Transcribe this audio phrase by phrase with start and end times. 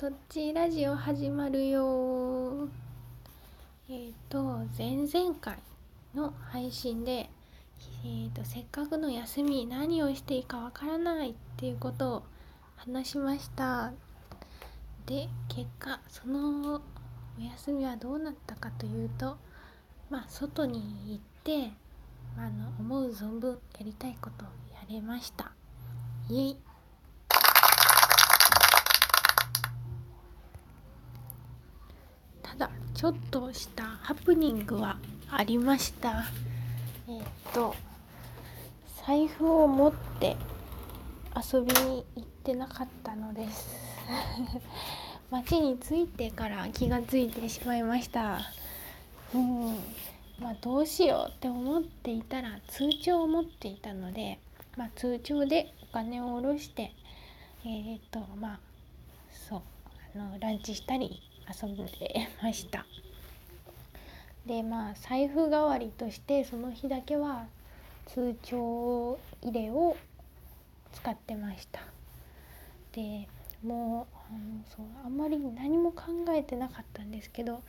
[0.00, 2.66] とっちラジオ始まるよ
[3.86, 4.42] えっ、ー、と
[4.78, 5.58] 前々回
[6.14, 7.28] の配信で、
[8.02, 12.22] えーと、せっかくの休み何をしていいかわからないっていうことを
[12.76, 13.92] 話しました。
[15.04, 19.36] で結果そのお休みはどうなったかというと
[20.08, 21.74] まあ外に行って
[22.38, 25.52] あの思う存分やりたいことをやれました。
[26.30, 26.56] イエイ
[32.50, 34.98] ただちょっとしたハプニングは
[35.30, 36.24] ありました。
[37.08, 37.74] えー、っと
[39.06, 40.36] 財布を持って
[41.52, 43.74] 遊びに行ってなかったのです。
[45.30, 48.40] 街に着いてから気がついてしまいました。
[49.34, 49.76] うん
[50.40, 54.38] まあどうしようって思っていたら通帳を持っていたので、
[54.76, 56.92] まあ、通帳でお金を下ろして
[57.64, 58.60] えー、っとまあ
[59.30, 59.62] そう
[60.16, 61.82] あのランチしたり遊んで
[62.42, 62.86] ました。
[64.46, 67.46] でまあ財布代わりとしてその日だけは
[68.06, 69.96] 通帳入れを
[70.92, 71.80] 使ってました。
[72.92, 73.28] で
[73.62, 77.62] もうあのそうあんまり何も考えてなかったんですけど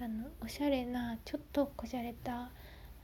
[0.00, 2.50] あのおしゃれなちょっとこじゃれたあ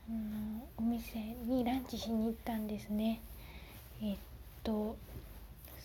[0.09, 3.21] のお店にランチしに行ったんですね。
[4.03, 4.17] えっ
[4.63, 4.97] と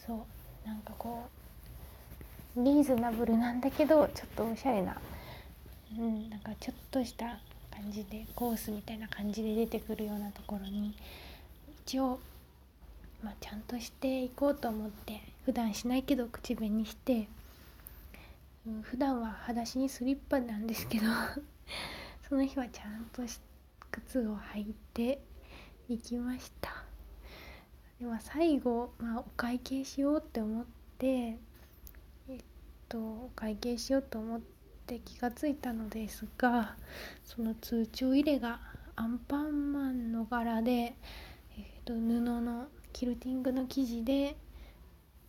[0.06, 0.26] そ
[0.66, 1.45] うなんかこう
[2.58, 4.96] リーズナブルなんだけどちょっとおしゃれな、
[6.00, 7.38] うん、なんかちょっとした
[7.70, 10.94] 感じでコースみたいな感じで出てくるようなところに
[11.86, 12.18] 一応、
[13.22, 17.28] まあ、ちゃんとしていこうと思って普段しないけど口紅して、
[18.66, 21.08] うん、普段は裸足にスリッパなんですけど
[22.30, 23.22] その日はちゃんと
[23.92, 25.20] 靴を履いて
[25.90, 26.86] 行きました。
[28.00, 30.66] では最後、まあ、お会計しようって思っ
[30.98, 31.38] て
[32.90, 34.42] と会計しようと思っ
[34.86, 36.76] て気がついたのですが
[37.24, 38.60] その通帳入れが
[38.96, 44.38] アンパンマンの柄で、えーと、布のキルティングの生地で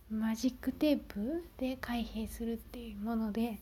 [0.09, 3.59] マジックテープで開閉するっていうもので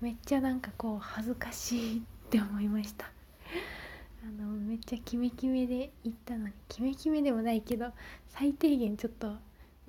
[0.00, 3.10] めっちゃなんかこう恥ずかしいって思いました。
[4.22, 7.92] あのめっちゃキメキメで行ったのにキメキメでもないけど
[8.28, 9.34] 最低限ちょっと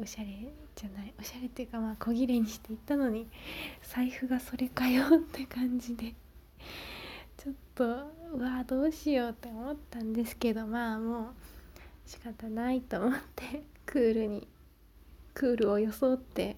[0.01, 0.27] おしゃれ
[0.75, 3.27] じゃないおしゃれっていうかまあ小切れにしていったのに
[3.81, 6.13] 財布がそれかよって感じで
[7.37, 7.85] ちょっと
[8.33, 11.25] うわどうしようって思ったんですけどまあもう
[12.05, 14.47] 仕方ないと思ってクールに
[15.33, 16.55] クールを装って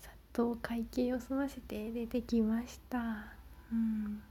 [0.00, 3.26] さっと会計を済ませて出てきました。
[3.72, 4.22] うん。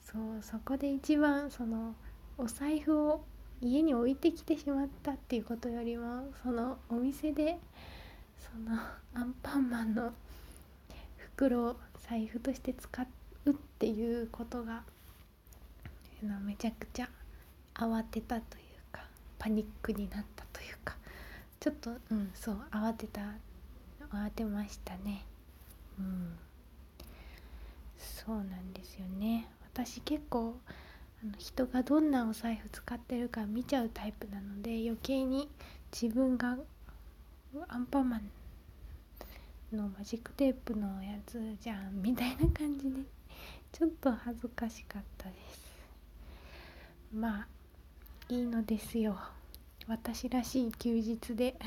[0.00, 1.94] そうそこで一番その
[2.38, 3.24] お財布を
[3.64, 7.56] 家に置いてきてしまったっていうことよりもそのお店で
[8.38, 8.78] その
[9.14, 10.12] アンパンマンの
[11.16, 11.76] 袋を
[12.08, 13.06] 財布として使
[13.46, 14.82] うっていうことが
[16.44, 17.08] めちゃくちゃ
[17.74, 19.02] 慌てたというか
[19.38, 20.96] パニックになったというか
[21.58, 23.20] ちょっとうんそう慌てた
[24.12, 25.24] 慌てましたね。
[25.98, 26.36] うん。
[27.98, 29.48] そうなんですよね。
[29.72, 30.56] 私結構
[31.38, 35.48] 人がどんなお財布使ってるか見ちゃうタイプなので余計に
[35.92, 36.56] 自分が
[37.68, 38.30] アンパンマン
[39.76, 43.00] のマジックテープのやつじゃんみたいな感じで
[43.72, 45.64] ちょっと恥ずかしかったです。
[47.12, 47.48] まあ
[48.28, 49.18] いいのですよ。
[49.86, 51.58] 私らしい休日で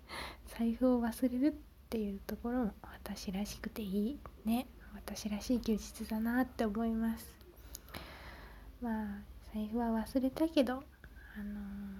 [0.58, 1.56] 財布を忘れるっ
[1.88, 4.66] ていうところも私らしくていいね。
[4.94, 7.41] 私らしい休日だなって思います。
[8.82, 9.06] まあ
[9.54, 10.82] 財布は忘れたけど、あの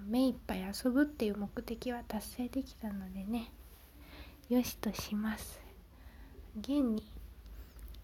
[0.06, 3.52] 目いっぱい遊ぶっていう目的は達成できたのでね。
[4.48, 5.62] よしとします。
[6.58, 7.02] 現に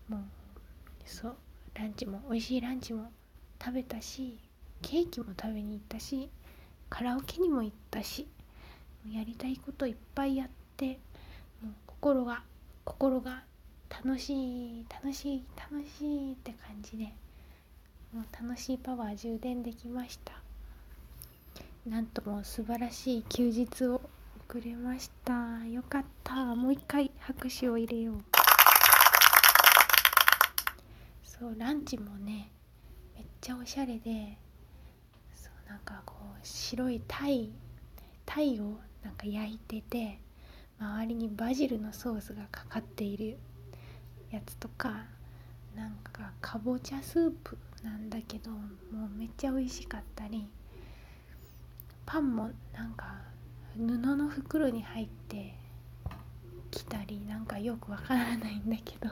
[0.08, 0.20] もう
[1.04, 1.36] そう
[1.74, 3.10] ランチも美味しいランチも
[3.62, 4.38] 食べたし
[4.80, 6.30] ケーキも食べに行ったし
[6.88, 8.26] カラオケにも行ったし
[9.12, 10.98] やりたいこといっぱいやって
[11.62, 12.42] もう心が
[12.84, 13.42] 心が
[13.90, 14.32] 楽し
[14.80, 17.12] い楽しい楽しいって感じで。
[18.12, 20.32] もう楽しいパワー充電できました。
[21.86, 24.00] なんとも素晴らしい休日を
[24.48, 25.66] 送れました。
[25.66, 26.54] よかった。
[26.54, 28.38] もう一回拍手を入れよう。
[31.40, 32.50] そうランチもね
[33.14, 34.36] めっちゃおしゃれで
[35.32, 37.50] そうなんかこう白いタイ
[38.26, 40.18] タイをなんか焼いてて
[40.80, 43.38] 周りにバジルのソースがかかっている
[44.32, 45.04] やつとか
[45.76, 48.58] なんかかぼちゃスープなんだけども
[49.06, 50.48] うめっちゃ美味しかったり
[52.06, 53.14] パンもなんか
[53.76, 55.54] 布の袋に入って
[56.70, 59.10] 来たりなんかよくわからないんだけど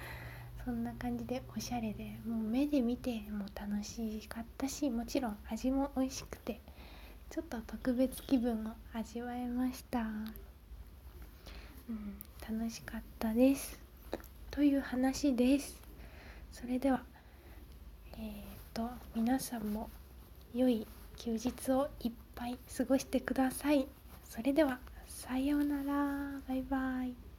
[0.64, 6.60] そんな感じでおしゃれでもう目で見ても楽しかったしもちろん味も美味しくて
[7.30, 10.00] ちょっと特別気分を味わえました、
[11.88, 13.78] うん、楽しかったです。
[14.50, 15.82] という話です。
[16.52, 17.02] それでは
[18.74, 19.88] と皆さんも
[20.52, 20.84] 良い
[21.16, 23.86] 休日をいっぱい過ごしてください。
[24.24, 26.40] それではさようなら。
[26.48, 27.33] バイバイ。